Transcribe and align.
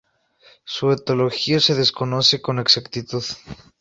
Su 0.63 0.91
etiología 0.91 1.59
se 1.59 1.75
desconoce 1.75 2.41
con 2.41 2.57
exactitud. 2.57 3.23